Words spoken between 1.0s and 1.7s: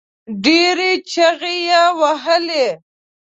چيغې